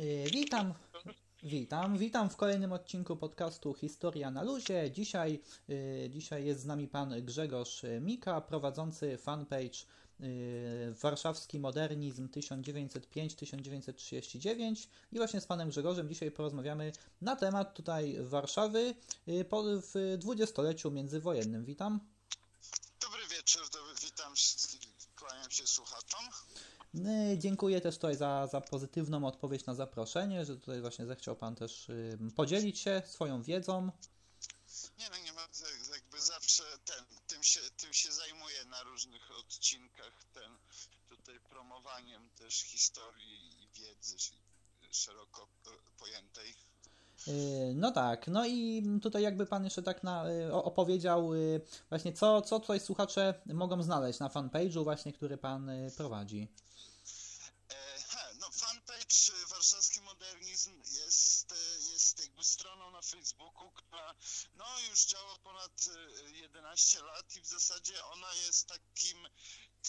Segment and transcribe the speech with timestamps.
[0.00, 0.74] Y, Witam,
[1.42, 4.90] witam, witam w kolejnym odcinku podcastu Historia na luzie.
[4.90, 9.78] Dzisiaj, y, dzisiaj jest z nami pan Grzegorz Mika, prowadzący fanpage
[10.20, 18.94] y, Warszawski Modernizm 1905-1939 i właśnie z panem Grzegorzem dzisiaj porozmawiamy na temat tutaj Warszawy
[19.92, 21.64] w dwudziestoleciu międzywojennym.
[21.64, 22.00] Witam.
[23.00, 24.80] Dobry wieczór, dobry, witam wszystkich,
[25.16, 26.20] kłaniam się słuchaczom.
[26.94, 31.54] Y, Dziękuję też tutaj za, za pozytywną odpowiedź na zaproszenie, że tutaj właśnie zechciał Pan
[31.54, 31.90] też
[32.36, 33.90] podzielić się swoją wiedzą.
[34.98, 35.48] Nie no, nie ma,
[35.94, 40.52] jakby zawsze ten, tym się, tym się zajmuję na różnych odcinkach, ten,
[41.08, 44.16] tutaj promowaniem też historii i wiedzy
[44.90, 46.54] szeroko e, pojętej.
[47.28, 52.12] Y, No tak, no i tutaj jakby Pan jeszcze tak na, y, opowiedział y, właśnie
[52.12, 56.48] co, co tutaj słuchacze mogą znaleźć na fanpage'u właśnie, który Pan y, prowadzi.
[58.50, 61.56] E, fanpage e, Warszawski Modernizm jest, e,
[61.92, 64.14] jest jakby stroną na Facebooku, która
[64.54, 65.86] no już działa ponad
[66.26, 69.28] e, 11 lat i w zasadzie ona jest takim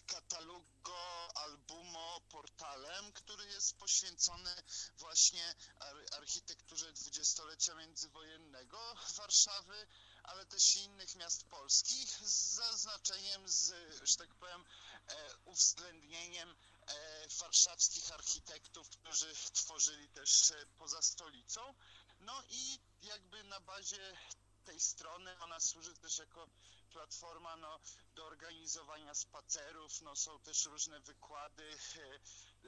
[0.08, 4.56] katalogo, albumo, portalem, który jest poświęcony
[4.98, 9.88] właśnie ar- architekturze dwudziestolecia międzywojennego Warszawy,
[10.23, 13.73] ale też innych miast polskich z zaznaczeniem, z,
[14.04, 14.66] że tak powiem,
[15.08, 16.56] e, uwzględnieniem e,
[17.39, 21.73] warszawskich architektów, którzy tworzyli też e, poza stolicą.
[22.19, 24.17] No i jakby na bazie
[24.65, 26.47] tej strony ona służy też jako
[26.89, 27.79] platforma no,
[28.15, 32.15] do organizowania spacerów, no, są też różne wykłady, e,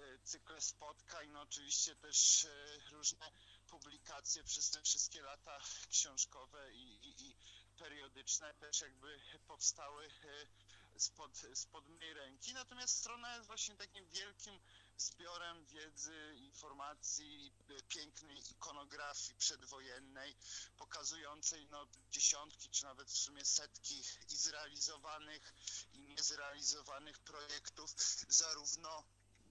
[0.02, 3.31] e, cykle spotkań, no oczywiście też e, różne
[3.67, 7.36] publikacje przez te wszystkie lata książkowe i, i, i
[7.78, 10.47] periodyczne też jakby powstały e,
[10.98, 12.54] spod, spod mojej ręki.
[12.54, 14.60] Natomiast strona jest właśnie takim wielkim
[14.98, 20.36] zbiorem wiedzy, informacji, e, pięknej ikonografii przedwojennej,
[20.78, 25.53] pokazującej no, dziesiątki czy nawet w sumie setki i zrealizowanych
[25.94, 27.92] i niezrealizowanych projektów,
[28.30, 29.03] zarówno,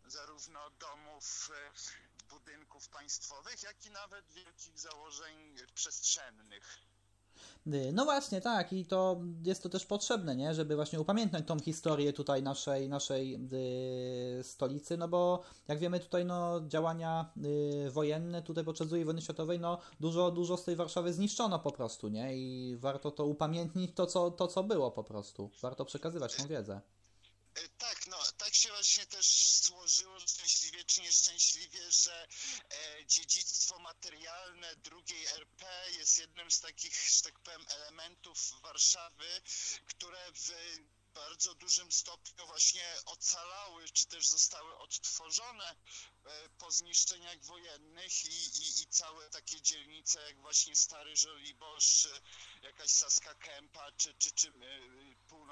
[0.06, 1.72] zarówno domów, e,
[2.28, 6.91] budynków państwowych, jak i nawet wielkich założeń przestrzennych.
[7.66, 10.54] Y, No właśnie, tak, i to jest to też potrzebne, nie?
[10.54, 13.38] Żeby właśnie upamiętniać tą historię tutaj naszej, naszej
[14.40, 17.32] y, stolicy, no bo jak wiemy tutaj no działania
[17.86, 21.72] y, wojenne tutaj podczas II wojny światowej, no dużo, dużo z tej Warszawy zniszczono po
[21.72, 22.36] prostu, nie?
[22.36, 25.50] I warto to upamiętnić to, co, to, co było po prostu.
[25.60, 26.80] Warto przekazywać tą wiedzę.
[27.78, 27.96] Tak,
[28.38, 29.26] tak się właśnie też
[29.62, 32.28] złożyło szczęśliwie czy nieszczęśliwie, że
[32.70, 39.42] e, dziedzictwo materialne drugiej RP jest jednym z takich, że tak powiem, elementów Warszawy,
[39.86, 40.52] które w
[41.14, 45.76] bardzo dużym stopniu właśnie ocalały, czy też zostały odtworzone
[46.24, 52.08] e, po zniszczeniach wojennych i, i, i całe takie dzielnice jak właśnie Stary Żoliborz,
[52.62, 54.52] jakaś Saska Kępa, czy, czy, czy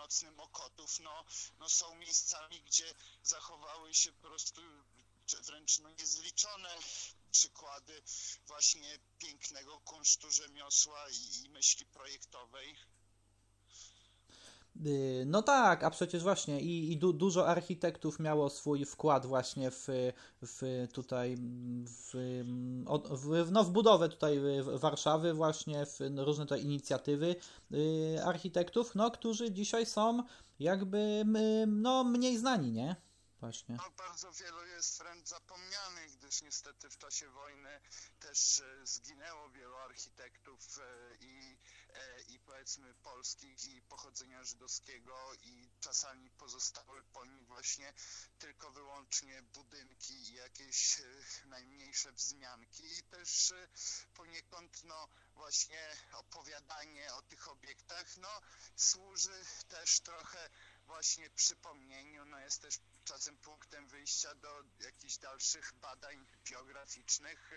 [0.01, 1.25] e, północny Mokotów, no,
[1.59, 4.63] no są miejscami, gdzie zachowały się po prostu
[5.47, 6.79] wręcz no, niezliczone
[7.31, 8.03] przykłady
[8.47, 12.77] właśnie pięknego kunsztu rzemiosła i, i myśli projektowej.
[14.87, 19.71] Y, No tak, a przecież właśnie i, i du, dużo architektów miało swój wkład właśnie
[19.71, 19.87] w,
[20.43, 21.37] w tutaj
[21.85, 22.13] w,
[23.11, 24.41] w, no w budowę tutaj
[24.75, 27.37] Warszawy właśnie w różne te inicjatywy
[27.75, 30.23] y, architektów, no którzy dzisiaj są
[30.59, 31.25] jakby
[31.67, 32.97] no mniej znani, nie?
[33.41, 33.77] Właśnie.
[33.77, 37.81] No, bardzo wielu jest wręcz zapomnianych, gdyż niestety w czasie wojny
[38.21, 41.57] też e, zginęło wielu architektów e, i,
[42.29, 47.93] i powiedzmy polskich i pochodzenia żydowskiego i czasami pozostały po nich właśnie
[48.39, 51.05] tylko wyłącznie budynki i jakieś e,
[51.47, 52.99] najmniejsze wzmianki.
[52.99, 53.69] I też e,
[54.15, 58.41] poniekąd no właśnie opowiadanie o tych obiektach no
[58.77, 60.51] służy też trochę
[60.91, 67.51] właśnie przypomnieniu, no jest też czasem punktem wyjścia do jakichś dalszych badań biograficznych.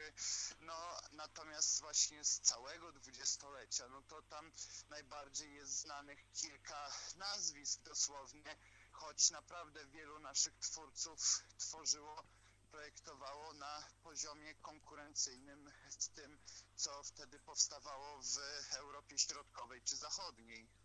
[0.59, 4.51] No natomiast właśnie z całego dwudziestolecia, no to tam
[4.89, 8.57] najbardziej jest znanych kilka nazwisk dosłownie,
[8.91, 12.23] choć naprawdę wielu naszych twórców tworzyło
[12.71, 16.39] projektowało na poziomie konkurencyjnym z tym,
[16.75, 18.37] co wtedy powstawało w
[18.75, 20.82] Europie Środkowej czy Zachodniej.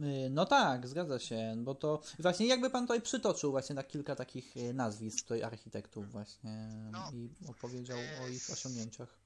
[0.00, 4.16] Y, No tak, zgadza się, bo to właśnie jakby pan tutaj przytoczył właśnie na kilka
[4.16, 7.10] takich y, nazwisk tutaj architektów właśnie No.
[7.12, 9.18] i opowiedział o ich osiągnięciach.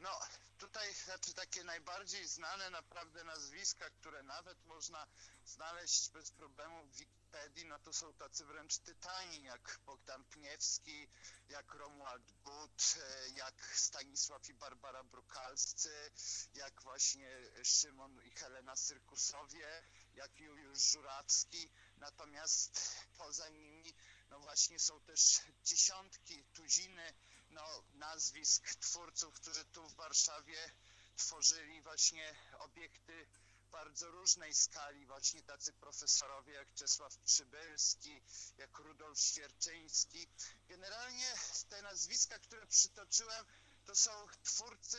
[0.00, 0.10] No,
[0.58, 0.88] tutaj
[1.20, 5.06] przykład takie najbardziej znane naprawdę nazwiska, które nawet można
[5.46, 6.90] znaleźć bez problemu w
[7.30, 11.08] Wikipedii, no to są tacy wręcz tytani, jak Bogdan Pniewski,
[11.48, 16.10] jak Romuald But, e, jak Stanisław i Barbara Brukalscy,
[16.54, 19.82] jak właśnie Szymon i Helena Syrkusowie,
[20.14, 21.70] jak Juliusz Żurawski.
[21.96, 23.94] Natomiast poza nimi,
[24.30, 27.14] no właśnie są też dziesiątki, tuziny
[27.50, 30.70] no, nazwisk twórców, którzy tu w Warszawie
[31.16, 33.26] tworzyli właśnie obiekty
[33.70, 38.22] bardzo różnej skali, właśnie tacy profesorowie jak Czesław Przybylski,
[38.56, 40.28] jak Rudolf Świerczyński.
[40.68, 41.34] Generalnie
[41.68, 43.46] te nazwiska, które przytoczyłem,
[43.84, 44.10] to są
[44.42, 44.98] twórcy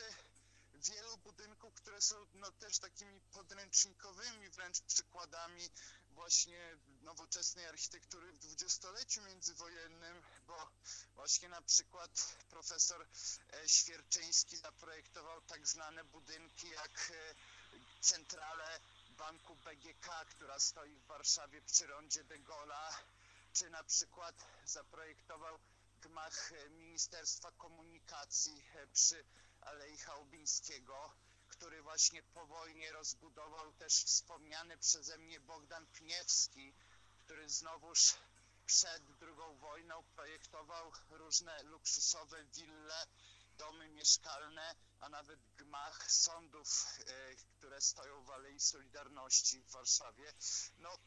[0.74, 5.70] wielu budynków, które są no, też takimi podręcznikowymi wręcz przykładami
[6.10, 10.70] właśnie nowoczesnej architektury w dwudziestoleciu międzywojennym, bo
[11.14, 13.06] właśnie na przykład profesor
[13.52, 17.34] e, Świerczyński zaprojektował tak znane budynki jak e,
[18.02, 22.94] centralę banku BGK, która stoi w Warszawie przy rondzie de Gaulle'a,
[23.52, 24.34] czy na przykład
[24.64, 25.58] zaprojektował
[26.02, 29.24] gmach Ministerstwa Komunikacji przy
[29.60, 31.12] Alei Chałubińskiego,
[31.48, 36.74] który właśnie po wojnie rozbudował też wspomniany przeze mnie Bogdan Pniewski,
[37.18, 38.14] który znowuż
[38.66, 43.06] przed II wojną projektował różne luksusowe wille,
[43.62, 46.68] domy mieszkalne, a nawet gmach sądów,
[47.06, 50.32] e, które stoją w Alei Solidarności w Warszawie.
[50.78, 50.98] No,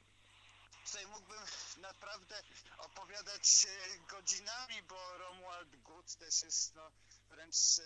[0.85, 1.43] tutaj mógłbym
[1.77, 2.43] naprawdę
[2.77, 6.91] opowiadać e, godzinami, bo Romuald Gut też jest no,
[7.29, 7.83] wręcz e,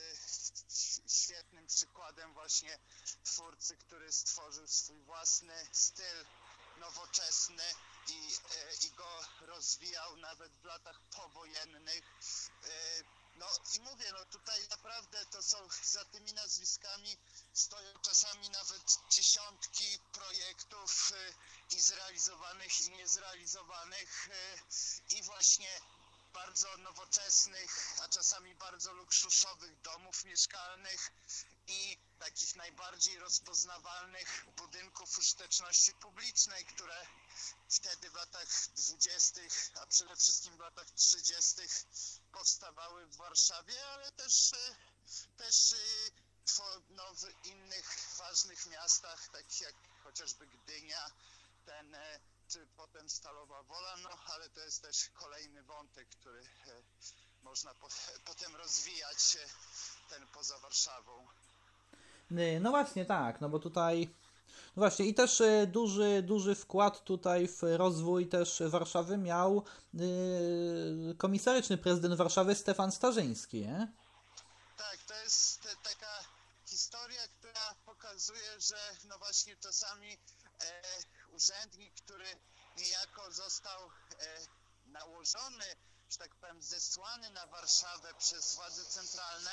[1.08, 2.80] świetnym przykładem właśnie
[3.24, 6.26] twórcy, który stworzył swój własny styl
[6.78, 7.64] nowoczesny
[8.08, 8.32] i,
[8.88, 12.04] i go rozwijał nawet w latach powojennych.
[13.40, 17.18] No i mówię, no tutaj naprawdę to są za tymi nazwiskami
[17.54, 21.12] stoją czasami nawet dziesiątki projektów
[21.70, 24.30] i zrealizowanych i niezrealizowanych
[25.10, 25.82] i właśnie
[26.34, 31.12] bardzo nowoczesnych, a czasami bardzo luksusowych domów mieszkalnych
[31.68, 37.08] i takich najbardziej rozpoznawalnych budynków użyteczności publicznej, które
[37.70, 41.72] wtedy w latach dwudziestych, a przede wszystkim w latach trzydziestych
[42.32, 44.52] powstawały w Warszawie, ale też,
[45.38, 45.76] też
[46.90, 51.12] no, w innych ważnych miastach, takich jak chociażby Gdynia,
[51.66, 51.98] ten
[52.50, 56.46] czy potem Stalowa Wola, no ale to jest też kolejny wątek, który e,
[57.44, 57.88] można po,
[58.26, 59.50] potem rozwijać e,
[60.10, 61.28] ten poza Warszawą.
[62.32, 64.10] Y, no właśnie tak, no bo tutaj
[64.80, 71.78] właśnie i też y, duży, duży wkład tutaj w rozwój też Warszawy miał yy, komisaryczny
[71.78, 73.94] prezydent Warszawy Stefan Starzyński, nie?
[74.78, 76.24] Tak, to jest taka
[76.66, 80.18] historia, która pokazuje, że no właśnie czasami
[80.62, 80.82] e,
[81.32, 82.26] urzędnik, który
[82.78, 83.90] niejako został e,
[84.86, 85.66] nałożony,
[86.10, 89.52] że tak powiem, zesłany na Warszawę przez władze centralne,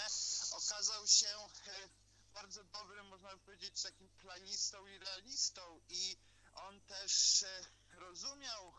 [0.52, 2.05] okazał się e,
[2.36, 6.16] bardzo dobrym, można powiedzieć, takim planistą i realistą i
[6.54, 7.64] on też e,
[7.96, 8.72] rozumiał,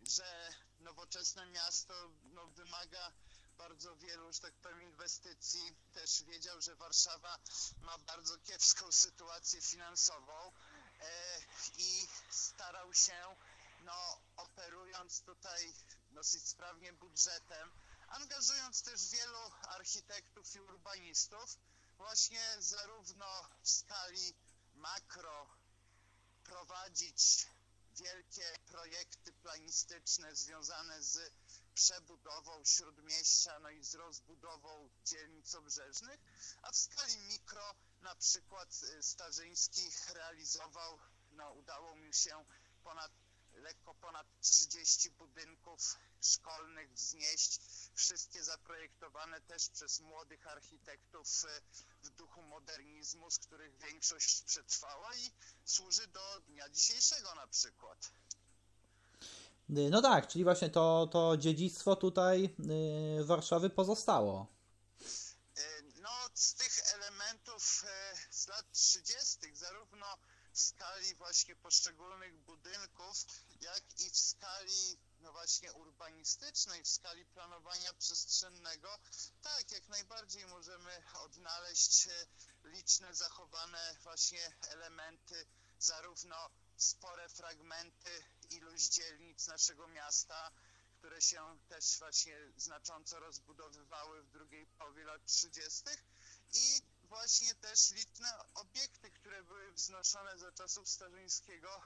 [0.00, 1.94] że nowoczesne miasto
[2.24, 3.12] no, wymaga
[3.58, 5.76] bardzo wielu, że tak powiem, inwestycji.
[5.92, 7.38] Też wiedział, że Warszawa
[7.80, 10.52] ma bardzo kiepską sytuację finansową
[11.00, 11.40] E,
[11.78, 13.36] i starał się,
[13.84, 15.74] no, operując tutaj
[16.10, 17.70] dosyć sprawnie budżetem,
[18.08, 21.58] angażując też wielu architektów i urbanistów,
[22.04, 23.26] właśnie zarówno
[23.62, 24.34] w skali
[24.74, 25.46] makro
[26.44, 27.46] prowadzić
[27.96, 31.32] wielkie projekty planistyczne związane z
[31.74, 36.20] przebudową śródmieścia, no i z rozbudową dzielnic obrzeżnych,
[36.62, 40.98] a w skali mikro na przykład y, Starzyński realizował,
[41.32, 42.44] no udało mi się
[42.82, 43.12] ponad
[43.64, 47.60] lekko ponad 30 budynków szkolnych wznieść,
[47.94, 55.30] wszystkie zaprojektowane też przez młodych architektów y, w duchu modernizmu, z których większość przetrwała i
[55.64, 58.10] służy do dnia dzisiejszego na przykład.
[59.70, 62.54] Y, no tak, czyli właśnie to, to dziedzictwo tutaj
[63.24, 64.54] Warszawy pozostało.
[66.02, 70.06] No, z tych elementów e, z lat 30., zarówno
[70.52, 73.26] w skali właśnie poszczególnych budynków,
[73.60, 78.98] jak i w skali no właśnie urbanistycznej, w skali planowania przestrzennego,
[79.42, 82.26] tak, jak najbardziej możemy odnaleźć e,
[82.64, 85.46] liczne zachowane właśnie elementy,
[85.78, 90.50] zarówno spore fragmenty iluś dzielnic naszego miasta,
[90.98, 95.82] które się też właśnie znacząco rozbudowywały w drugiej połowie lat 30.
[96.52, 101.82] i właśnie też liczne obiekty, które były wznoszone za czasów Starzyńskiego,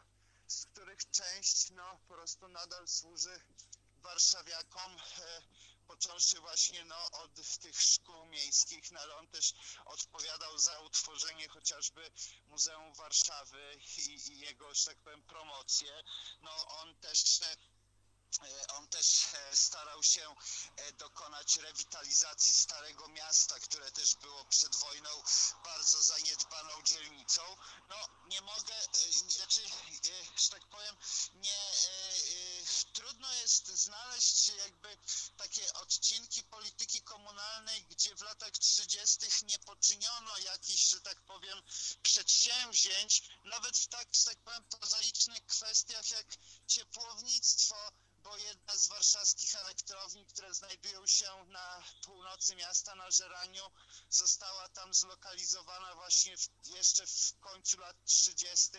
[0.46, 3.40] z których część no, po prostu nadal służy
[4.02, 5.42] warszawiakom, e,
[5.86, 9.54] począwszy właśnie no, od tych szkół miejskich, no, ale on też
[9.84, 12.10] odpowiadał za utworzenie chociażby
[12.46, 16.02] Muzeum Warszawy i, i jego, że tak powiem, promocję.
[16.40, 17.18] No, on też
[18.68, 20.34] on też e, starał się
[20.76, 25.10] e, dokonać rewitalizacji Starego Miasta, które też było przed wojną
[25.64, 27.42] bardzo zaniedbaną dzielnicą.
[27.88, 29.60] No nie mogę, e, znaczy,
[30.36, 30.96] że tak powiem,
[31.34, 31.72] nie,
[32.92, 34.98] trudno jest znaleźć jakby
[35.36, 39.46] takie odcinki polityki komunalnej, gdzie w latach 30.
[39.46, 41.62] nie poczyniono jakichś, że tak powiem,
[42.02, 46.26] przedsięwzięć, nawet w tak, że tak powiem, prozaicznych kwestiach jak
[46.66, 53.70] ciepłownictwo, bo jedna z warszawskich elektrowni, które znajdują się na północy miasta, na Żeraniu,
[54.10, 58.70] została tam zlokalizowana właśnie w, jeszcze w końcu lat 30.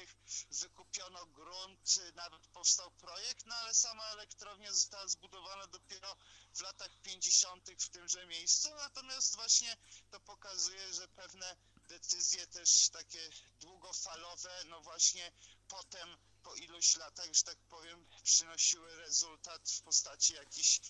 [0.51, 6.15] Wykupiono grunt, nawet powstał projekt, no ale sama elektrownia została zbudowana dopiero
[6.53, 7.69] w latach 50.
[7.79, 9.77] w tymże miejscu, natomiast właśnie
[10.11, 11.55] to pokazuje, że pewne
[11.89, 13.29] decyzje też takie
[13.59, 15.31] długofalowe, no właśnie
[15.67, 20.81] potem po iluś latach, że tak powiem, przynosiły rezultat w postaci jakichś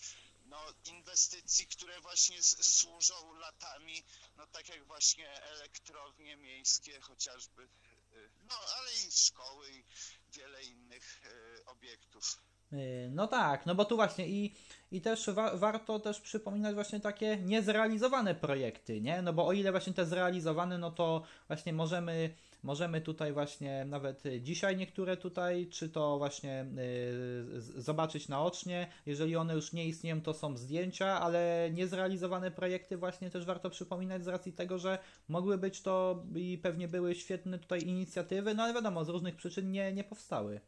[0.44, 4.04] no, inwestycji, które właśnie służą latami,
[4.36, 9.84] no tak jak właśnie elektrownie miejskie chociażby, y, no ale i szkoły i
[10.32, 12.49] wiele innych y, obiektów.
[12.72, 14.54] Y, no tak, no bo tu właśnie i,
[14.92, 19.22] i też wa warto też przypominać właśnie takie niezrealizowane projekty, nie?
[19.22, 24.22] No bo o ile właśnie te zrealizowane, no to właśnie możemy Możemy tutaj właśnie nawet
[24.40, 28.88] dzisiaj niektóre tutaj, czy to właśnie y, zobaczyć naocznie.
[29.06, 34.24] Jeżeli one już nie istnieją, to są zdjęcia, ale niezrealizowane projekty właśnie też warto przypominać
[34.24, 34.98] z racji tego, że
[35.28, 39.70] mogły być to i pewnie były świetne tutaj inicjatywy, no ale wiadomo, z różnych przyczyn
[39.70, 40.60] nie, nie powstały.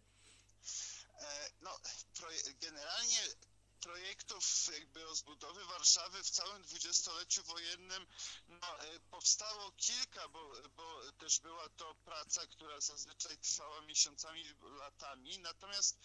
[5.13, 8.07] Rozbudowy Warszawy w całym dwudziestoleciu wojennym
[8.49, 14.45] no, e, powstało kilka, bo, bo też była to praca, która zazwyczaj trwała miesiącami,
[14.79, 15.39] latami.
[15.39, 15.97] Natomiast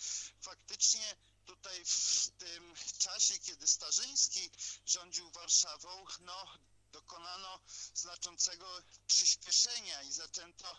[0.42, 4.52] faktycznie tutaj w tym czasie, kiedy Starzyński
[4.86, 6.48] rządził Warszawą, no
[6.92, 7.60] dokonano
[7.94, 10.78] znaczącego przyspieszenia i zaczęto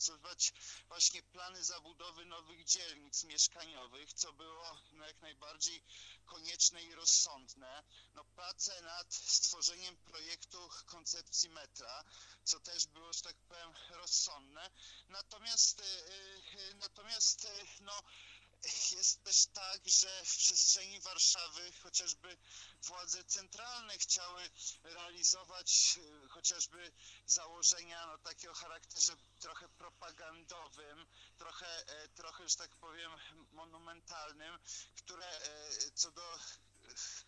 [0.00, 0.52] opracowywać
[0.88, 5.82] właśnie plany zabudowy nowych dzielnic mieszkaniowych, co było no, jak najbardziej
[6.26, 7.82] konieczne i rozsądne.
[8.14, 12.04] No, prace nad stworzeniem projektu koncepcji metra,
[12.44, 14.70] co też było, że tak powiem, rozsądne.
[15.08, 18.02] Natomiast, yy, natomiast yy, no,
[18.92, 22.36] jest też tak, że w przestrzeni Warszawy chociażby
[22.82, 24.50] władze centralne chciały
[24.82, 26.92] realizować e, chociażby
[27.26, 31.06] założenia no, takie o charakterze trochę propagandowym,
[31.38, 33.12] trochę, e, trochę, że tak powiem,
[33.52, 34.58] monumentalnym,
[34.96, 36.38] które e, co do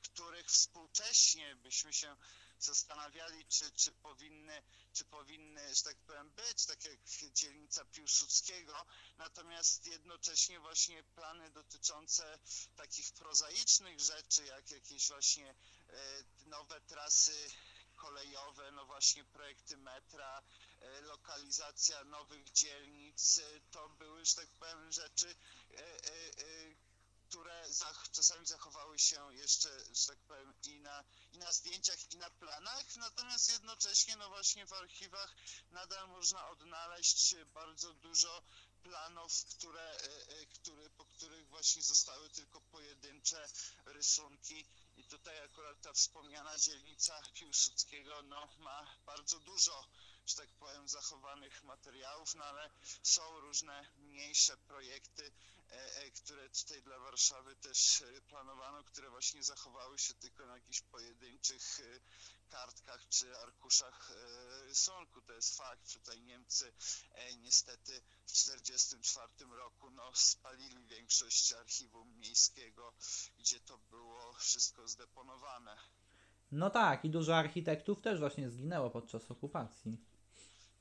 [0.03, 2.17] których współcześnie byśmy się
[2.65, 7.01] zastanawiali, czy, czy, powinny, czy powinny, że tak powiem, być, tak jak
[7.33, 8.87] dzielnica Piłsudskiego,
[9.19, 12.39] natomiast jednocześnie właśnie plany dotyczące
[12.77, 15.55] takich prozaicznych rzeczy, jak jakieś właśnie
[15.89, 17.51] e, nowe trasy
[17.97, 20.43] kolejowe, no właśnie projekty metra,
[20.81, 25.35] e, lokalizacja nowych dzielnic, e, to były, że tak powiem, rzeczy,
[27.33, 32.17] które zach czasami zachowały się jeszcze, że tak powiem, i na, i na zdjęciach, i
[32.17, 35.37] na planach, natomiast jednocześnie, no właśnie w archiwach
[35.71, 38.43] nadal można odnaleźć bardzo dużo
[38.83, 43.49] planów, które, e, e, które, po których właśnie zostały tylko pojedyncze
[43.85, 44.67] rysunki.
[44.97, 49.89] I tutaj akurat ta wspomniana dzielnica Piłsudskiego no, ma bardzo dużo
[50.27, 52.71] że tak powiem, zachowanych materiałów, no ale
[53.03, 55.33] są różne mniejsze projekty,
[55.71, 60.55] e, e, które tutaj dla Warszawy też e, planowano, które właśnie zachowały się tylko na
[60.55, 61.63] jakichś pojedynczych
[62.51, 64.13] kartkach czy arkuszach
[64.63, 65.23] rysunku.
[65.23, 65.93] To jest fakt.
[65.93, 66.73] Tutaj Niemcy
[67.39, 72.95] niestety w 1944 roku no, spalili większość archiwum miejskiego,
[73.39, 75.77] gdzie to było wszystko zdeponowane.
[76.53, 80.12] No tak, i dużo architektów też właśnie zginęło podczas okupacji.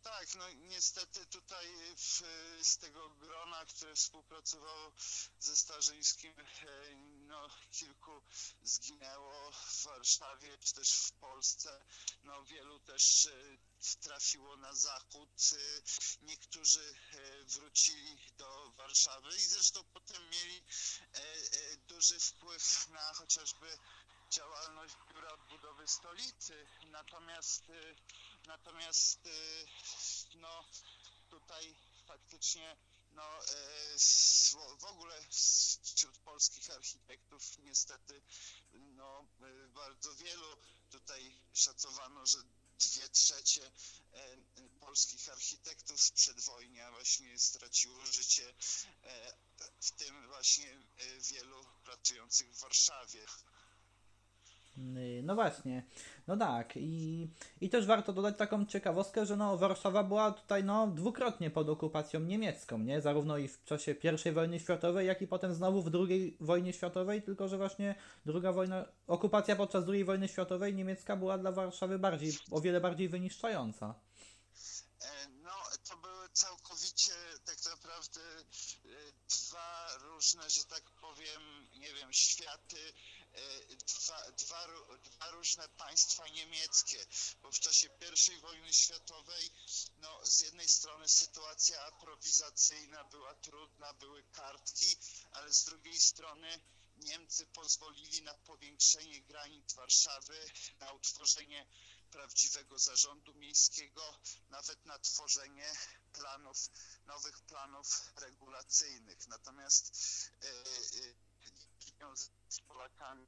[0.03, 2.22] Tak, no niestety tutaj w,
[2.62, 4.91] z tego grona, które współpracowało
[5.39, 6.96] ze Starzyńskim, e,
[7.27, 8.22] no kilku
[8.63, 11.86] zginęło w Warszawie, czy też w Polsce,
[12.24, 13.31] no wielu też e,
[14.01, 15.58] trafiło na zachód, e,
[16.25, 16.96] niektórzy
[17.46, 20.63] wrócili do Warszawy i zresztą potem mieli
[21.88, 23.77] duży wpływ na chociażby
[24.31, 26.67] działalność Biura Odbudowy Stolicy.
[26.91, 27.63] Natomiast
[28.48, 29.20] natomiast
[30.36, 30.66] no
[31.30, 31.76] tutaj
[32.08, 32.78] faktycznie
[33.12, 33.40] no,
[34.80, 35.22] w ogóle
[35.96, 38.22] wśród polskich architektów niestety
[38.74, 39.28] no,
[39.74, 40.58] bardzo wielu
[40.90, 42.38] tutaj szacowano, że
[42.80, 43.72] dwie trzecie
[44.80, 48.54] polskich architektów przedwojnia właśnie straciło życie,
[49.82, 50.84] w tym właśnie
[51.20, 53.26] wielu pracujących w Warszawie.
[54.78, 55.84] Y, no właśnie,
[56.28, 57.30] no tak i,
[57.62, 62.20] i też warto dodać taką ciekawostkę, że no Warszawa była tutaj no dwukrotnie pod okupacją
[62.20, 63.01] niemiecką, nie?
[63.01, 67.22] Zarówno i w czasie I wojny światowej, jak i potem znowu w II wojnie światowej,
[67.22, 72.34] tylko że właśnie druga wojna, okupacja podczas II wojny światowej niemiecka była dla Warszawy bardziej,
[72.51, 73.96] o wiele bardziej wyniszczająca.
[75.01, 75.51] E, no,
[75.90, 77.13] to były całkowicie
[77.46, 78.48] tak naprawdę e,
[79.30, 81.42] dwa różne, że tak powiem,
[81.80, 82.78] nie wiem, światy
[83.88, 84.68] dwa, dwa,
[85.04, 87.06] dwa różne państwa niemieckie,
[87.42, 87.90] bo w czasie
[88.38, 89.52] I wojny światowej
[89.98, 94.98] no, z jednej strony sytuacja aprowizacyjna była trudna, były kartki,
[95.32, 96.62] ale z drugiej strony
[96.98, 101.68] Niemcy pozwolili na powiększenie granic Warszawy, na utworzenie
[102.12, 104.20] prawdziwego zarządu miejskiego,
[104.50, 105.74] nawet na tworzenie
[106.14, 106.58] planów,
[107.06, 109.28] nowych planów regulacyjnych.
[109.28, 109.94] Natomiast
[110.44, 111.31] e, e,
[112.50, 113.27] z Polakami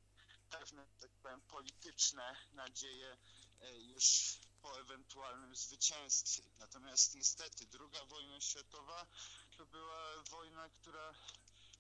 [0.50, 3.18] pewne, tak powiem, polityczne nadzieje
[3.62, 6.44] e, już po ewentualnym zwycięstwie.
[6.60, 9.08] Natomiast niestety druga wojna światowa
[9.58, 11.14] to była wojna, która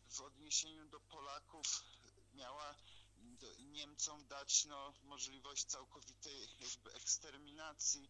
[0.09, 1.83] w odniesieniu do Polaków
[2.33, 2.75] miała
[3.59, 8.09] Niemcom dać no, możliwość całkowitej jakby eksterminacji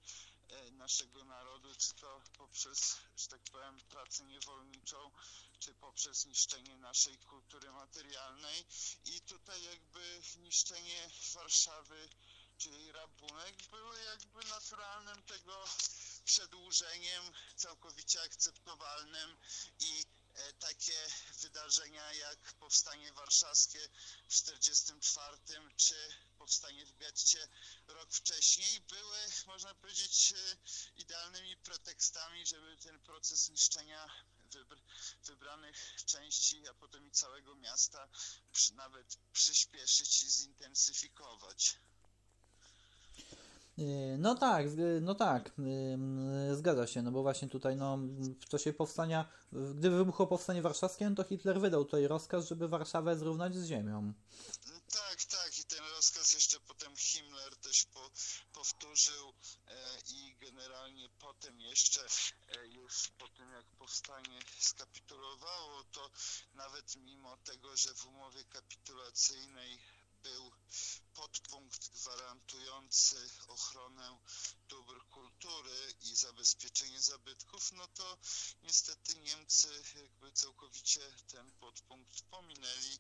[0.71, 5.11] naszego narodu, czy to poprzez, że tak powiem, pracę niewolniczą,
[5.59, 8.65] czy poprzez niszczenie naszej kultury materialnej.
[9.05, 12.09] I tutaj jakby niszczenie Warszawy,
[12.57, 15.65] czyli rabunek były jakby naturalnym tego
[16.25, 17.23] przedłużeniem,
[17.55, 19.37] całkowicie akceptowalnym
[19.79, 21.07] i e, takie
[21.41, 23.79] wydarzenia jak powstanie warszawskie
[24.27, 25.95] w 1944 czy
[26.37, 27.47] powstanie w getcie
[27.87, 30.57] rok wcześniej były, można powiedzieć, e,
[30.95, 34.09] idealnymi pretekstami, żeby ten proces niszczenia
[35.23, 38.09] wybranych części, a potem i całego miasta
[38.73, 41.77] nawet przyspieszyć i zintensyfikować.
[43.79, 44.65] Y, no tak,
[45.01, 45.51] no tak,
[46.51, 47.97] y, zgadza się, no bo właśnie tutaj no,
[48.41, 53.17] w czasie powstania, gdy wybuchło powstanie warszawskie, no to Hitler wydał tutaj rozkaz, żeby Warszawę
[53.17, 54.13] zrównać z ziemią.
[54.91, 58.09] Tak, tak i ten rozkaz jeszcze potem Himmler też po,
[58.53, 59.33] powtórzył
[59.67, 66.09] e, i generalnie potem jeszcze e, już po tym jak powstanie skapitulowało, to
[66.53, 69.79] nawet mimo tego, że w umowie kapitulacyjnej
[70.23, 70.51] był
[71.13, 74.17] podpunkt gwarantujący ochronę
[74.67, 78.17] dóbr kultury i zabezpieczenie zabytków, no to
[78.63, 82.99] niestety Niemcy jakby całkowicie ten podpunkt pominęli,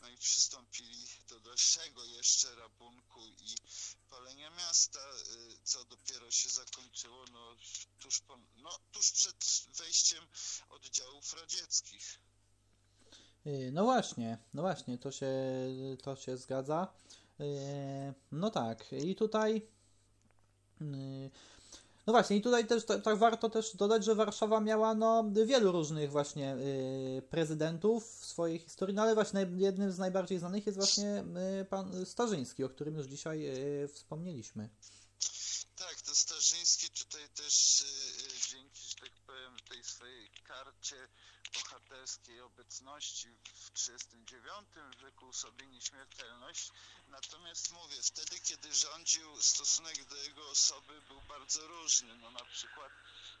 [0.00, 3.56] no i przystąpili do dalszego jeszcze rabunku i
[4.10, 7.56] palenia miasta, y, co dopiero się zakończyło no,
[7.98, 10.28] tuż, po, no, tuż przed wejściem
[10.68, 12.18] oddziałów radzieckich.
[13.46, 15.32] Y, no właśnie, no właśnie, to się,
[16.02, 16.92] to się zgadza.
[17.40, 17.44] Y,
[18.32, 19.62] no tak, i tutaj.
[20.80, 21.30] Y,
[22.06, 26.10] no właśnie, i tutaj też tak, warto też dodać, że Warszawa miała no, wielu różnych
[26.10, 26.56] właśnie
[27.30, 31.24] prezydentów w swojej historii, no ale właśnie jednym z najbardziej znanych jest właśnie
[31.70, 33.48] pan Starzyński, o którym już dzisiaj
[33.94, 34.68] wspomnieliśmy.
[35.76, 37.84] Tak, to Starzyński tutaj też
[38.50, 41.08] dzięki, tak powiem, tej swojej karcie
[41.54, 44.68] bohaterskiej obecności w 1939
[45.00, 46.70] wykuł sobie nieśmiertelność.
[47.08, 52.16] Natomiast mówię, wtedy kiedy rządził, stosunek do jego osoby był bardzo różny.
[52.16, 52.92] No na przykład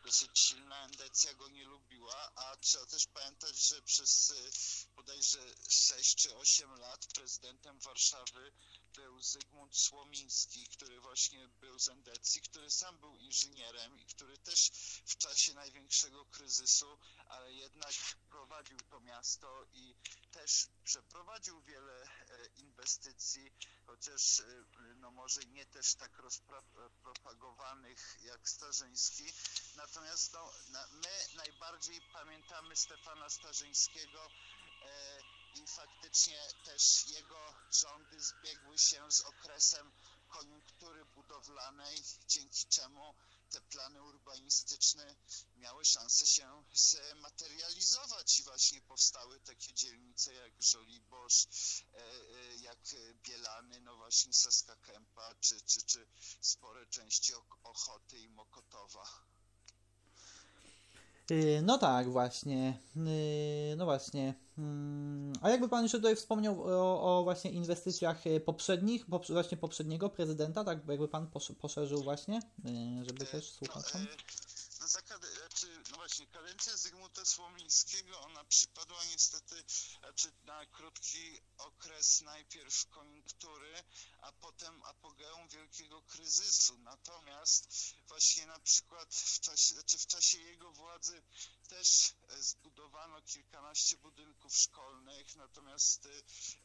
[0.04, 4.50] dosyć silna endecja go nie lubiła, a trzeba też pamiętać, że przez y,
[4.96, 8.52] bodajże 6 czy 8 lat prezydentem Warszawy
[8.96, 14.70] był Zygmunt Słomiński, który właśnie był z Endecji, który sam był inżynierem i który też
[15.06, 17.92] w czasie największego kryzysu, ale jednak
[18.30, 19.94] prowadził to miasto i
[20.30, 23.52] też przeprowadził wiele e, inwestycji,
[23.86, 24.44] chociaż e,
[24.96, 29.32] no może nie też tak rozpropagowanych jak Starzyński.
[29.76, 30.50] Natomiast no,
[30.92, 34.30] my najbardziej pamiętamy Stefana Starzyńskiego
[34.82, 35.18] e,
[35.54, 39.92] i faktycznie też jego rządy zbiegły się z okresem
[40.28, 43.14] koniunktury budowlanej, dzięki czemu
[43.50, 45.16] te plany urbanistyczne
[45.56, 51.46] miały szansę się zmaterializować i właśnie powstały takie dzielnice jak Żoliborz,
[52.60, 52.78] jak
[53.22, 56.06] Bielany, no właśnie Saska Kępa, czy, czy, czy
[56.40, 59.33] spore części Ochoty i Mokotowa.
[61.30, 62.82] Y, no tak, właśnie.
[62.96, 64.34] Y, no właśnie.
[64.58, 70.10] Mm, a jakby pan jeszcze tutaj wspomniał o, o właśnie inwestycjach y, poprzednich, właśnie poprzedniego
[70.10, 72.40] prezydenta, tak jakby pan poszerzył właśnie,
[73.02, 74.06] żeby też słuchaczom?
[74.80, 79.54] No, za znaczy, no właśnie, kadencja Zygmunta Słomińskiego, ona przypadła niestety
[80.00, 83.74] znaczy na krótki okres najpierw koniunktury,
[84.20, 86.78] a potem apogeum wielkiego kryzysu.
[86.78, 91.22] Natomiast właśnie na przykład w czasie, znaczy w czasie jego władzy
[91.68, 96.10] też e, zbudowano kilkanaście budynków szkolnych, natomiast, e,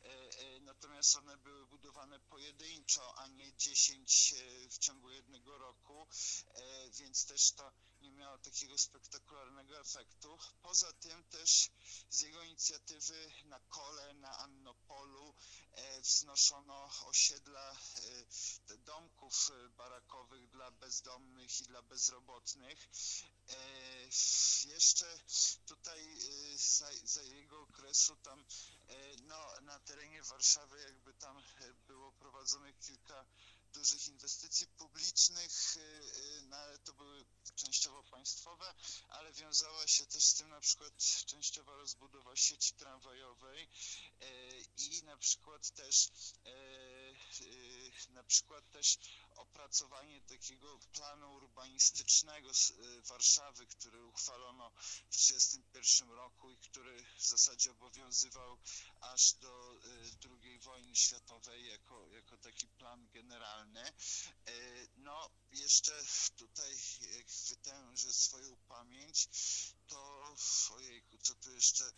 [0.05, 4.33] e, natomiast one były budowane pojedynczo, a nie dziesięć
[4.69, 6.07] w ciągu jednego roku,
[6.99, 7.71] więc też to
[8.19, 10.37] miało takiego spektakularnego efektu.
[10.61, 11.71] Poza tym też
[12.09, 15.35] z jego inicjatywy na kole, na Annopolu
[16.01, 17.77] wznoszono osiedla
[18.77, 22.89] domków barakowych dla bezdomnych i dla bezrobotnych.
[24.65, 25.19] Jeszcze
[25.65, 26.17] tutaj
[26.55, 28.45] za, za jego okresu tam
[29.21, 31.43] no, na terenie Warszawy jakby tam
[31.87, 33.25] było prowadzonych kilka
[33.73, 35.51] dużych inwestycji publicznych,
[36.43, 38.73] no, ale to były częściowo państwowe,
[39.09, 40.93] ale wiązała się też z tym na przykład
[41.25, 43.69] częściowa rozbudowa sieci tramwajowej
[44.77, 46.11] i na przykład też
[48.09, 48.97] na przykład też
[49.35, 52.49] opracowanie takiego planu urbanistycznego
[53.07, 54.71] Warszawy, który uchwalono
[55.09, 58.57] w 1931 roku i który w zasadzie obowiązywał
[59.01, 59.79] aż do
[60.43, 63.93] II wojny światowej jako, jako taki plan generalny.
[64.97, 66.03] No, jeszcze
[66.35, 66.75] tutaj
[67.17, 69.29] jak wytężę swoją pamięć,
[69.87, 70.35] to
[70.71, 71.91] ojejku, co tu jeszcze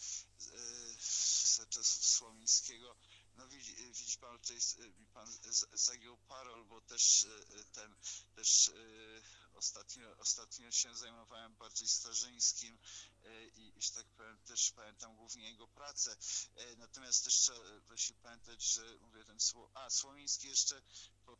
[1.55, 2.95] za czasów Słomińskiego
[3.41, 4.57] no widzi, widzi pan, tutaj
[4.99, 5.27] mi pan
[5.73, 7.27] zagiął parol, bo też
[7.73, 7.95] ten,
[8.35, 8.71] też
[9.61, 12.79] ostatnio, ostatnio się zajmowałem bardziej Starzyńskim
[13.55, 16.17] i, że tak powiem, też pamiętam głównie jego pracę.
[16.77, 19.37] Natomiast też trzeba właśnie pamiętać, że mówię ten,
[19.73, 20.81] a Słomiński jeszcze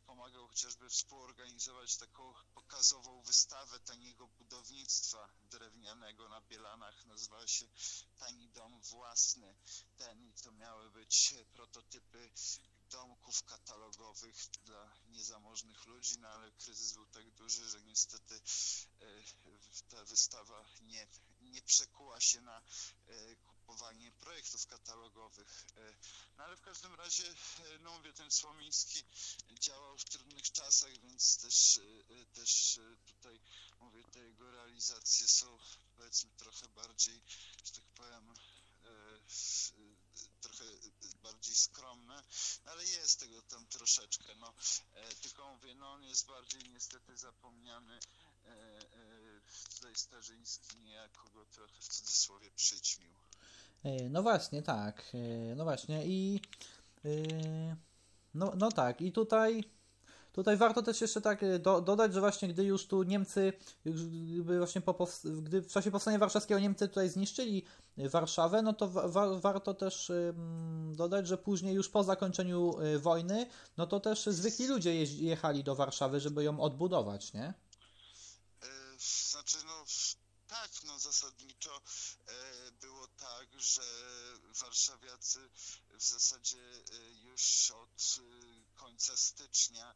[0.06, 7.06] pomagał chociażby współorganizować taką pokazową wystawę taniego budownictwa drewnianego na Bielanach.
[7.06, 7.66] Nazywała się
[8.18, 9.56] Tani Dom Własny.
[9.96, 12.30] Ten to miały być prototypy
[12.92, 18.40] domków katalogowych dla niezamożnych ludzi, no ale kryzys był tak duży, że niestety
[19.88, 21.06] ta wystawa nie,
[21.40, 22.62] nie przekuła się na
[23.46, 25.66] kupowanie projektów katalogowych.
[26.36, 27.34] No ale w każdym razie,
[27.80, 29.04] no mówię, ten Słomiński
[29.60, 31.80] działał w trudnych czasach, więc też,
[32.34, 33.40] też tutaj,
[33.80, 35.58] mówię, te jego realizacje są
[35.96, 37.22] powiedzmy trochę bardziej,
[37.64, 38.34] że tak powiem,
[40.40, 40.64] trochę
[41.22, 42.22] bardziej skromne,
[42.64, 44.54] no ale jest tego tam troszeczkę, no
[45.22, 47.98] tylko mówię, no on jest bardziej niestety zapomniany
[49.74, 53.14] tutaj Starzyński niejako go trochę w cudzysłowie przyćmił.
[54.10, 55.12] No właśnie, tak.
[55.56, 56.40] No właśnie i
[58.34, 59.64] no, no tak, i tutaj
[60.32, 63.52] Tutaj warto też jeszcze tak do, dodać, że właśnie gdy już tu Niemcy,
[64.58, 65.08] właśnie po,
[65.42, 67.64] gdy w czasie powstania warszawskiego Niemcy tutaj zniszczyli
[67.96, 70.12] Warszawę, no to wa, warto też
[70.92, 76.20] dodać, że później już po zakończeniu wojny, no to też zwykli ludzie jechali do Warszawy,
[76.20, 77.54] żeby ją odbudować, nie?
[79.30, 79.84] Znaczy, no
[81.02, 81.82] zasadniczo
[82.80, 83.82] było tak, że
[84.60, 85.50] warszawiacy
[85.90, 86.84] w zasadzie
[87.22, 88.20] już od
[88.74, 89.94] końca stycznia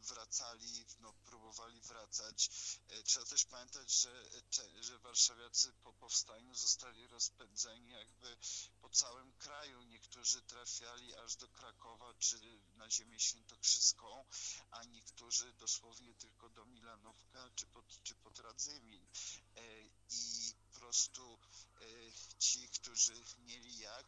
[0.00, 2.50] wracali, no, próbowali wracać.
[3.04, 4.24] Trzeba też pamiętać, że,
[4.80, 8.36] że warszawiacy po powstaniu zostali rozpędzeni jakby
[8.80, 9.82] po całym kraju.
[9.82, 12.40] Niektórzy trafiali aż do Krakowa czy
[12.74, 14.24] na ziemię świętokrzyską,
[14.70, 19.06] a niektórzy dosłownie tylko do Milanówka czy pod, czy pod Radzymin.
[20.10, 21.38] I po prostu
[22.38, 24.06] ci, którzy mieli jak,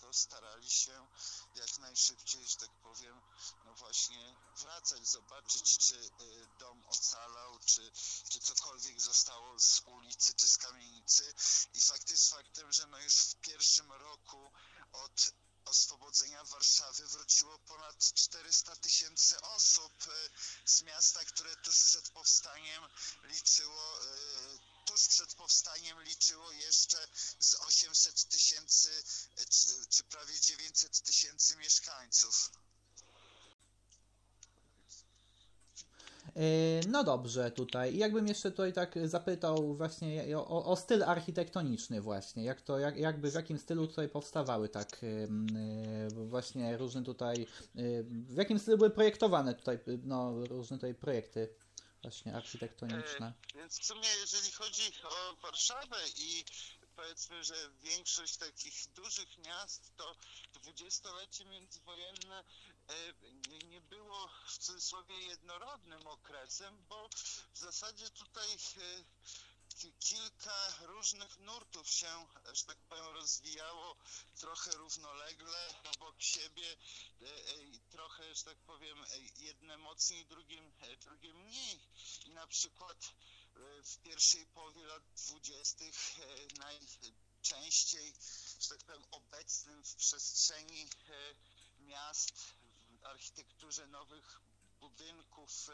[0.00, 1.06] to starali się
[1.54, 3.20] jak najszybciej, że tak powiem,
[3.64, 7.92] no właśnie wracać, zobaczyć, czy y, dom ocalał, czy,
[8.28, 11.34] czy cokolwiek zostało z ulicy, czy z kamienicy.
[11.74, 14.50] I fakt jest faktem, że no już w pierwszym roku
[14.92, 15.32] od
[15.68, 20.30] oswobodzenia Warszawy wróciło ponad 400 tysięcy osób y,
[20.64, 22.82] z miasta, które tuż przed powstaniem
[23.22, 24.47] liczyło y,
[24.98, 26.96] tuż przed powstaniem liczyło jeszcze
[27.38, 28.88] z 800 tysięcy
[29.90, 32.52] czy, prawie 900 tysięcy mieszkańców.
[36.88, 37.96] No dobrze, tutaj.
[37.96, 43.30] Jakbym jeszcze tutaj tak zapytał właśnie o, o styl architektoniczny właśnie, jak to, jak, jakby
[43.30, 45.00] w jakim stylu tutaj powstawały tak
[46.10, 47.46] właśnie różne tutaj,
[48.10, 51.48] w jakim stylu były projektowane tutaj, no różne tutaj projekty
[52.02, 53.26] właśnie architektoniczne.
[53.26, 56.44] E, więc w sumie jeżeli chodzi o Warszawę i
[56.96, 60.16] powiedzmy, że większość takich dużych miast to
[60.52, 62.44] dwudziestolecie międzywojenne
[62.88, 62.94] e,
[63.66, 67.08] nie było w cudzysłowie jednorodnym okresem, bo
[67.52, 69.04] w zasadzie tutaj e,
[70.00, 73.96] kilka różnych nurtów się, że tak powiem, rozwijało
[74.36, 76.76] trochę równolegle obok siebie,
[77.90, 79.04] trochę, że tak powiem,
[79.36, 81.80] jedne mocniej, drugim, drugie mniej.
[82.24, 83.14] I na przykład
[83.84, 85.96] w pierwszej połowie lat dwudziestych
[86.58, 88.14] najczęściej,
[88.60, 90.88] że tak powiem, obecnym w przestrzeni
[91.78, 92.30] miast,
[93.00, 94.40] w architekturze nowych
[94.80, 95.70] budynków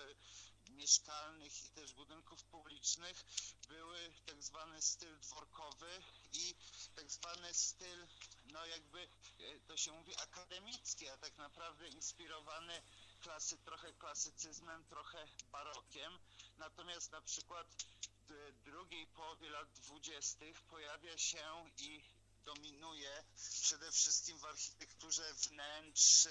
[0.75, 3.25] mieszkalnych i też budynków publicznych
[3.69, 6.55] były tak zwany styl dworkowy i
[6.95, 8.07] tak zwany styl,
[8.45, 12.83] no jakby e, to się mówi akademicki, a tak naprawdę inspirowany
[13.21, 16.19] klasy, trochę klasycyzmem, trochę barokiem.
[16.57, 17.67] Natomiast na przykład
[18.29, 22.03] w drugiej połowie lat dwudziestych pojawia się i
[22.45, 23.25] dominuje
[23.63, 26.29] przede wszystkim w architekturze wnętrz,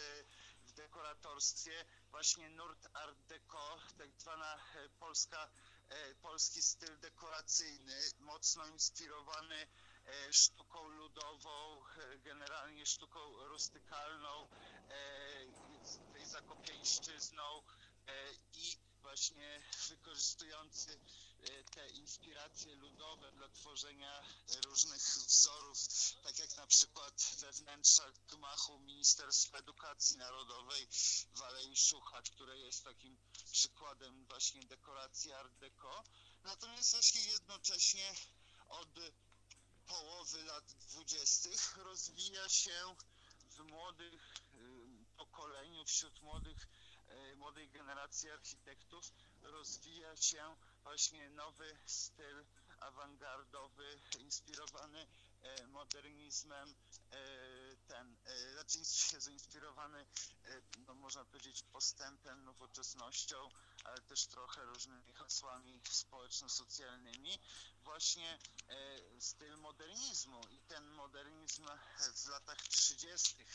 [0.73, 5.49] w dekoratorstwie właśnie nurt art deco, tak zwana e, polska,
[5.89, 9.67] e, polski styl dekoracyjny, mocno inspirowany
[10.05, 11.81] e, sztuką ludową,
[12.23, 14.47] generalnie sztuką rustykalną,
[16.13, 17.61] tej zakopieńszczyzną
[18.53, 20.99] i właśnie wykorzystujący
[21.41, 24.23] e, te inspiracje ludowe dla tworzenia
[24.65, 25.77] różnych wzorów,
[26.23, 30.87] tak jak na przykład we wnętrzach gmachu Ministerstwa Edukacji Narodowej
[31.33, 33.17] w Alei Szucha, które jest takim
[33.51, 36.03] przykładem właśnie dekoracji art deco.
[36.43, 38.15] Natomiast właśnie jednocześnie
[38.69, 38.89] od
[39.85, 42.95] połowy lat dwudziestych rozwija się
[43.49, 46.67] w młodych y, pokoleniu, wśród młodych
[47.37, 52.45] młodej generacji architektów rozwija się właśnie nowy styl
[52.79, 55.07] awangardowy, inspirowany
[55.41, 56.75] e, modernizmem,
[57.11, 57.17] e,
[57.87, 58.17] ten,
[58.53, 58.79] znaczy
[59.21, 60.05] zainspirowany,
[60.87, 63.49] no można powiedzieć, postępem, nowoczesnością,
[63.83, 67.39] ale też trochę różnymi hasłami społeczno-socjalnymi,
[67.83, 68.39] właśnie
[69.19, 71.65] styl modernizmu i ten modernizm
[72.15, 73.45] w latach 30.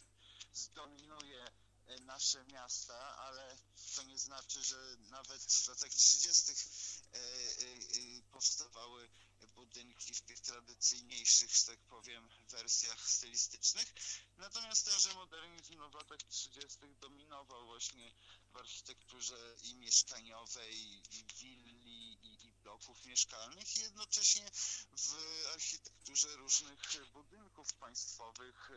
[0.53, 1.68] zdominuje E,
[2.01, 3.57] nasze miasta, ale
[3.97, 6.53] to nie znaczy, że nawet w latach 30.
[6.53, 9.09] E, e, powstawały
[9.47, 13.95] budynki w tych tradycyjniejszych, że tak powiem, wersjach stylistycznych.
[14.37, 16.79] Natomiast tenże modernizm no, w latach 30.
[17.01, 18.13] dominował właśnie
[18.53, 24.51] w architekturze i mieszkaniowej, i willi, i, i bloków mieszkalnych i jednocześnie
[24.93, 25.15] w
[25.55, 26.81] architekturze różnych
[27.13, 28.71] budynków państwowych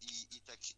[0.00, 0.76] i, i takich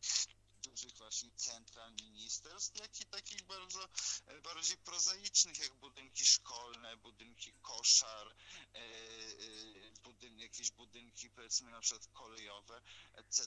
[0.70, 3.88] dużych właśnie central ministerstw, jak i takich bardzo
[4.26, 11.80] e, bardziej prozaicznych, jak budynki szkolne, budynki koszar, e, e, budyn, jakieś budynki powiedzmy na
[11.80, 13.46] przykład kolejowe, etc.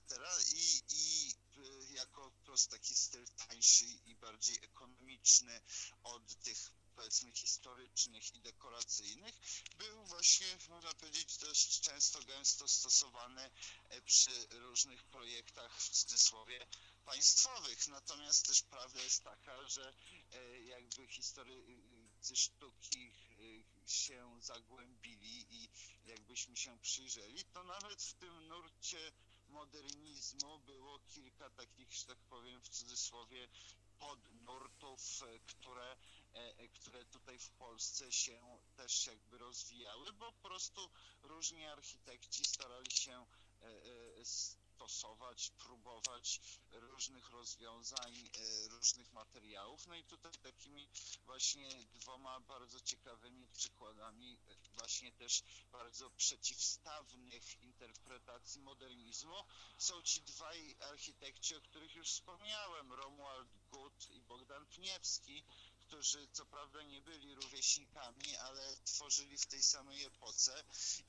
[0.55, 1.33] I, i
[1.93, 5.61] jako po prostu taki styl tańszy i bardziej ekonomiczny
[6.03, 6.57] od tych
[6.95, 9.35] powiedzmy historycznych i dekoracyjnych
[9.77, 13.51] był właśnie, można powiedzieć, dość często gęsto stosowany
[14.05, 16.67] przy różnych projektach w cudzysłowie
[17.05, 17.87] państwowych.
[17.87, 19.93] Natomiast też prawda jest taka, że
[20.31, 23.11] e, jakby historycy sztuki
[23.83, 25.69] e, się zagłębili i
[26.05, 29.11] jakbyśmy się przyjrzeli, to nawet w tym nurcie
[29.47, 33.47] modernizmu było kilka takich, że tak powiem w cudzysłowie,
[33.99, 35.97] podnurtów, e, które,
[36.73, 40.89] które tutaj w Polsce się też jakby rozwijały, bo po prostu
[41.23, 43.25] różni architekci starali się
[44.83, 46.41] stosować, próbować
[46.71, 49.87] różnych rozwiązań, e, różnych materiałów.
[49.87, 50.89] No i tutaj takimi
[51.25, 59.35] właśnie dwoma bardzo ciekawymi przykładami e, właśnie też bardzo przeciwstawnych interpretacji modernizmu
[59.77, 65.43] są ci dwaj architekci, o których już wspomniałem, Romuald Gut i Bogdan Pniewski,
[65.79, 70.63] którzy co prawda nie byli rówieśnikami, ale tworzyli w tej samej epoce.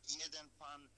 [0.09, 0.89] Jeden pan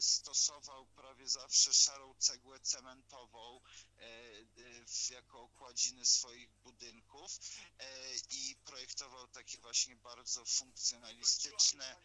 [0.00, 3.60] stosował prawie zawsze szarą cegłę cementową
[3.98, 7.38] e, jako okładziny swoich budynków
[7.78, 11.96] e, i projektował takie właśnie bardzo funkcjonalistyczne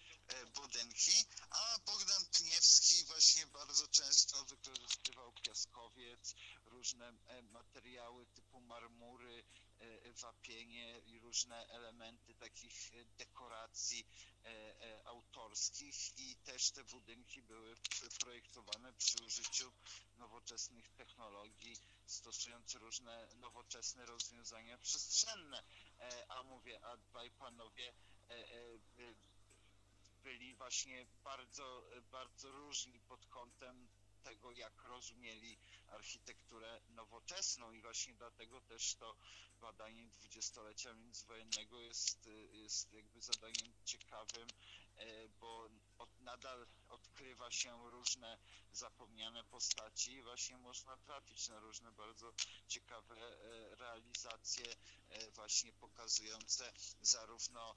[0.55, 6.35] budynki, a Bogdan Pniewski właśnie bardzo często wykorzystywał piaskowiec,
[6.65, 7.13] różne
[7.51, 9.43] materiały typu marmury,
[10.21, 14.07] wapienie i różne elementy takich dekoracji
[15.05, 17.75] autorskich i też te budynki były
[18.19, 19.71] projektowane przy użyciu
[20.17, 25.63] nowoczesnych technologii, stosując różne nowoczesne rozwiązania przestrzenne.
[26.27, 27.93] A mówię, a dwaj panowie
[30.23, 33.87] byli właśnie bardzo, bardzo różni pod kątem
[34.27, 39.15] tego, jak rozumieli architekturę nowoczesną i właśnie dlatego też to
[39.61, 44.47] badanie dwudziestolecia międzywojennego jest, jest jakby zadaniem ciekawym,
[44.95, 48.37] e, bo od, nadal odkrywa się różne
[48.71, 52.33] zapomniane postaci i właśnie można trafić na różne bardzo
[52.67, 54.65] ciekawe e, realizacje
[55.09, 57.75] e, właśnie pokazujące zarówno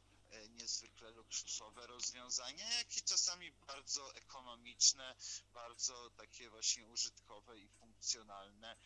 [0.51, 5.17] niezwykle luksusowe rozwiązania, jak i czasami bardzo ekonomiczne,
[5.55, 8.77] bardzo takie właśnie użytkowe i funkcjonalne,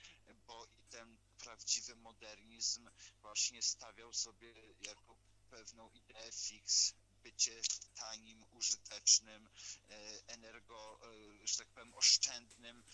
[0.46, 2.90] bo i ten prawdziwy modernizm
[3.22, 5.16] właśnie stawiał sobie jako
[5.50, 7.60] pewną ideę fix bycie
[7.94, 9.48] tanim, użytecznym,
[9.90, 12.84] e, energo, e, że tak powiem, oszczędnym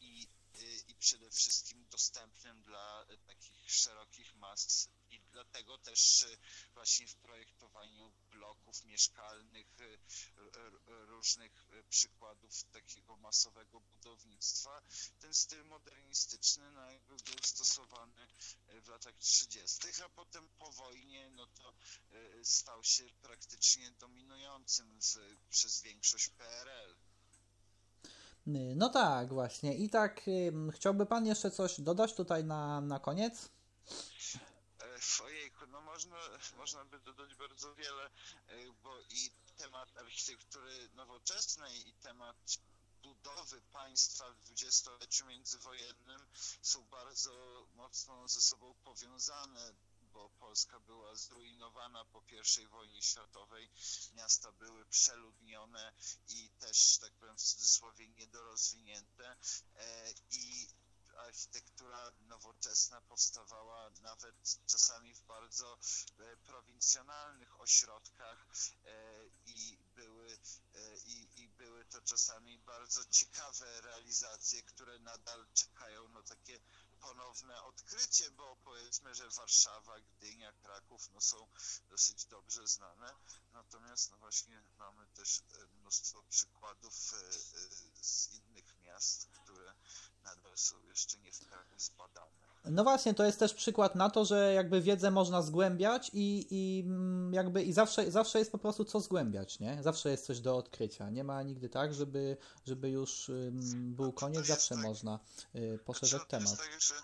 [0.00, 0.26] i,
[0.88, 6.38] i przede wszystkim dostępnym dla takich szerokich mas i dlatego też y,
[6.74, 9.98] właśnie w projektowaniu bloków mieszkalnych, y,
[10.86, 14.82] różnych y, przykładów takiego masowego budownictwa,
[15.18, 18.28] ten styl modernistyczny no, jakby był stosowany
[18.82, 21.74] w latach 30., a potem po wojnie no to
[22.42, 24.98] stał się praktycznie dominującym
[25.50, 27.09] przez większość PRL.
[28.46, 29.74] No tak, właśnie.
[29.74, 30.20] I tak
[30.74, 33.50] chciałby Pan jeszcze coś dodać tutaj na, na koniec?
[35.24, 36.16] Ojejku, no można,
[36.56, 42.36] można by dodać bardzo wiele, e, bo i temat architektury nowoczesnej i temat
[43.02, 46.20] budowy państwa w dwudziestoleciu międzywojennym
[46.62, 47.30] są bardzo
[47.76, 49.72] mocno ze sobą powiązane
[50.20, 52.22] bo Polska była zrujnowana po
[52.62, 53.70] I wojnie światowej,
[54.14, 55.92] miasta były przeludnione
[56.28, 59.36] i też, tak powiem w cudzysłowie, niedorozwinięte.
[59.76, 60.68] E, i
[61.16, 65.78] architektura nowoczesna powstawała nawet czasami w bardzo
[66.18, 68.46] e, prowincjonalnych ośrodkach
[68.84, 70.38] e, i były,
[71.06, 76.60] i, i były to czasami bardzo ciekawe realizacje, które nadal czekają na takie
[77.00, 81.48] ponowne odkrycie, bo powiedzmy, że Warszawa, Gdynia, Kraków no, są
[81.88, 83.14] dosyć dobrze znane,
[83.52, 86.94] natomiast no właśnie mamy też mnóstwo przykładów
[88.00, 89.74] z innych miast, które
[90.22, 92.49] nadal są jeszcze nie w pełni zbadane.
[92.64, 96.82] No właśnie, to jest też przykład na to, że jakby wiedzę można zgłębiać i, i
[96.86, 99.82] mm, jakby i zawsze, zawsze jest po prostu co zgłębiać, nie?
[99.82, 101.10] Zawsze jest coś do odkrycia.
[101.10, 105.18] Nie ma nigdy tak, żeby, żeby już um, był koniec, zawsze tak, można
[105.54, 106.56] y, poszerzać znaczy, temat.
[106.58, 106.94] To jest tak, że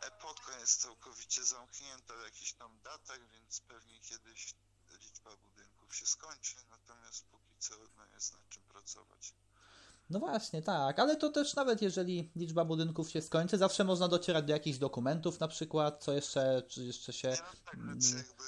[0.00, 4.54] epoka jest całkowicie zamknięta w jakichś tam datach, więc pewnie kiedyś
[5.02, 9.34] liczba budynków się skończy, natomiast póki co no, jest nad czym pracować.
[10.10, 14.44] No właśnie, tak, ale to też nawet jeżeli liczba budynków się skończy, zawsze można docierać
[14.44, 17.28] do jakichś dokumentów na przykład, co jeszcze, czy jeszcze się...
[17.28, 18.44] No tak, znaczy jakby,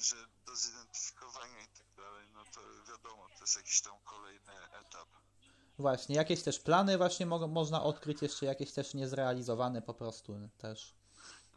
[0.00, 2.60] że do zidentyfikowania i tak dalej, no to
[2.92, 5.08] wiadomo, to jest jakiś tam kolejny etap.
[5.78, 10.94] Właśnie, jakieś też plany właśnie mo można odkryć, jeszcze jakieś też niezrealizowane po prostu też.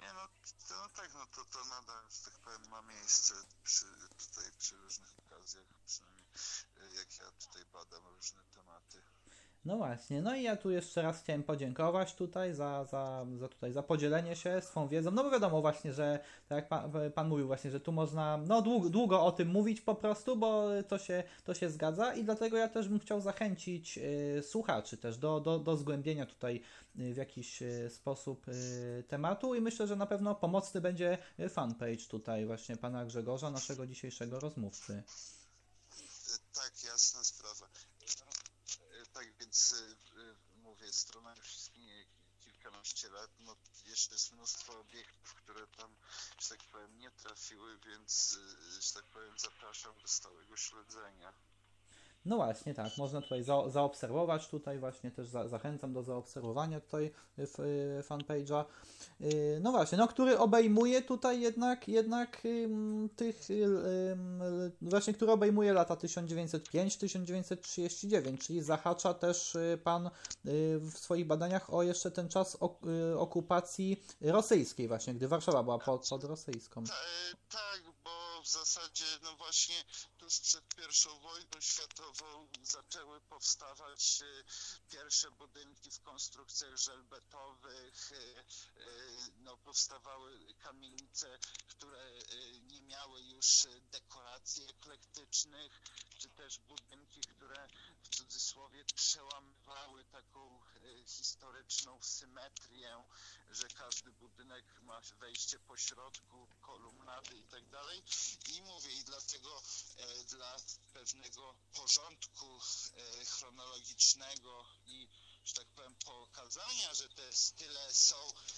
[0.01, 0.27] Nie, no,
[0.69, 3.85] no tak, no to, to nadal, że tak powiem, ma miejsce przy,
[4.27, 6.25] tutaj przy różnych okazjach, przynajmniej
[6.77, 8.45] y, jak ja tutaj badam różne
[9.65, 13.71] no właśnie, no i ja tu jeszcze raz chciałem podziękować tutaj za, za, za, tutaj,
[13.73, 17.47] za podzielenie się swą wiedzą, no bo wiadomo właśnie, że tak jak pan, pan mówił
[17.47, 21.23] właśnie, że tu można no długo, długo o tym mówić po prostu, bo to się,
[21.43, 25.60] to się zgadza i dlatego ja też bym chciał zachęcić y, słuchaczy też do, do,
[25.60, 26.62] do zgłębienia tutaj
[26.99, 31.17] y, w jakiś y, sposób y, tematu i myślę, że na pewno pomocny będzie
[31.49, 35.04] fanpage tutaj właśnie pana Grzegorza, naszego dzisiejszego rozmówcy.
[36.54, 37.67] Tak, jasna sprawa
[39.55, 39.95] więc y,
[40.55, 42.05] mówię, strona już istnieje
[42.39, 45.95] kilkanaście lat, no jeszcze jest mnóstwo obiektów, które tam,
[46.39, 51.33] że tak powiem, nie trafiły, więc, y, że tak powiem, zapraszam do stałego śledzenia.
[52.25, 57.11] No właśnie, tak, można tutaj za, zaobserwować, tutaj właśnie też za, zachęcam do zaobserwowania tutaj
[58.01, 58.65] fanpage'a.
[59.21, 62.41] Y, no właśnie, no który obejmuje tutaj jednak, jednak
[63.15, 63.47] tych,
[64.82, 70.11] właśnie który obejmuje lata 1905-1939, czyli zahacza też y, Pan y,
[70.80, 72.57] w swoich badaniach o jeszcze ten czas
[73.17, 76.84] okupacji rosyjskiej właśnie, gdy Warszawa była pod, pod rosyjską.
[77.49, 79.76] Tak, bo w zasadzie, no właśnie
[80.26, 84.43] tuż przed pierwszą wojną światową zaczęły powstawać e,
[84.91, 88.45] pierwsze budynki w konstrukcjach żelbetowych, e, e,
[89.38, 92.11] no powstawały kamienice, które
[92.61, 95.82] nie miały już dekoracji eklektycznych,
[96.17, 97.67] czy też budynki, które
[98.03, 100.61] w cudzysłowie przełamywały taką
[101.07, 103.03] historyczną symetrię,
[103.49, 108.03] że każdy budynek ma wejście po środku, kolumnady i tak dalej.
[108.47, 109.61] I mówię, i dlatego
[109.97, 110.57] e, dla
[110.93, 112.59] pewnego porządku
[112.93, 115.09] e, chronologicznego i
[115.45, 118.16] że tak powiem, pokazania, że te style są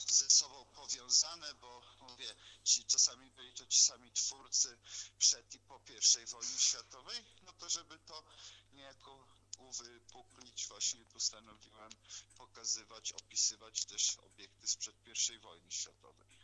[0.08, 4.78] ze sobą powiązane, bo mówię, ci czasami byli to ci sami twórcy
[5.18, 5.82] przed i po
[6.24, 8.24] I wojnie światowej, no to żeby to
[8.72, 9.28] niejako
[9.58, 11.92] uwypuklić, właśnie postanowiłem
[12.38, 14.96] pokazywać, opisywać też obiekty sprzed
[15.36, 16.37] I wojny światowej.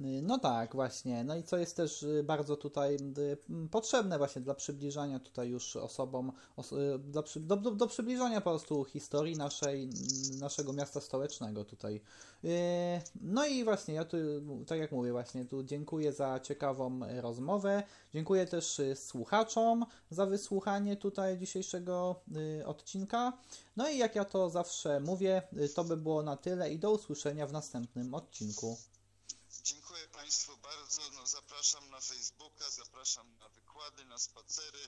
[0.00, 1.24] No tak, właśnie.
[1.24, 5.76] No i co jest też y, bardzo tutaj y, potrzebne właśnie dla przybliżania tutaj już
[5.76, 7.24] osobom, os y, do,
[7.56, 9.90] do, do, przybliżania po prostu historii naszej,
[10.40, 12.00] naszego miasta stołecznego tutaj.
[13.20, 14.16] No i właśnie, ja tu,
[14.66, 17.82] tak jak mówię właśnie, tu dziękuję za ciekawą rozmowę.
[18.14, 22.20] Dziękuję też słuchaczom za wysłuchanie tutaj dzisiejszego
[22.66, 23.32] odcinka.
[23.76, 25.42] No i jak ja to zawsze mówię,
[25.74, 28.76] to by było na tyle i do usłyszenia w następnym odcinku.
[30.28, 31.02] Państwu bardzo.
[31.14, 34.78] No, zapraszam na Facebooka, zapraszam na wykłady, na spacery.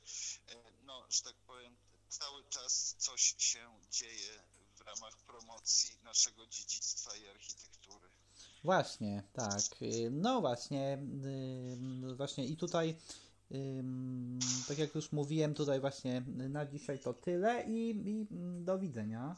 [0.48, 0.54] E,
[0.86, 1.76] no, że tak powiem,
[2.08, 3.58] cały czas coś się
[3.90, 4.42] dzieje
[4.76, 8.08] w ramach promocji naszego dziedzictwa i architektury.
[8.64, 9.62] Właśnie, tak.
[10.10, 10.98] No właśnie,
[12.16, 12.96] właśnie i tutaj
[14.68, 18.26] tak jak już mówiłem, tutaj właśnie na dzisiaj to tyle i, i
[18.64, 19.36] do widzenia.